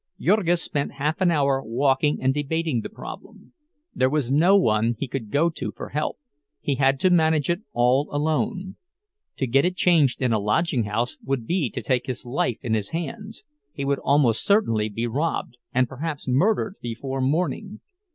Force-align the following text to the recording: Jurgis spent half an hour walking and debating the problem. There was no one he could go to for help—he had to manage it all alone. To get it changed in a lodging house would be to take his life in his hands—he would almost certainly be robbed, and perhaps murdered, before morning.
Jurgis 0.19 0.63
spent 0.63 0.93
half 0.93 1.21
an 1.21 1.29
hour 1.29 1.61
walking 1.63 2.23
and 2.23 2.33
debating 2.33 2.81
the 2.81 2.89
problem. 2.89 3.53
There 3.93 4.09
was 4.09 4.31
no 4.31 4.57
one 4.57 4.95
he 4.97 5.07
could 5.07 5.29
go 5.29 5.51
to 5.51 5.71
for 5.73 5.89
help—he 5.89 6.73
had 6.73 6.99
to 7.01 7.11
manage 7.11 7.51
it 7.51 7.61
all 7.71 8.09
alone. 8.11 8.77
To 9.37 9.45
get 9.45 9.63
it 9.63 9.75
changed 9.75 10.19
in 10.19 10.33
a 10.33 10.39
lodging 10.39 10.85
house 10.85 11.19
would 11.23 11.45
be 11.45 11.69
to 11.69 11.83
take 11.83 12.07
his 12.07 12.25
life 12.25 12.57
in 12.63 12.73
his 12.73 12.89
hands—he 12.89 13.85
would 13.85 13.99
almost 13.99 14.43
certainly 14.43 14.89
be 14.89 15.05
robbed, 15.05 15.57
and 15.71 15.87
perhaps 15.87 16.27
murdered, 16.27 16.77
before 16.81 17.21
morning. 17.21 17.79